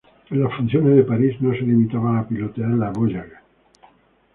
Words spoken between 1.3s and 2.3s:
no se limitaban a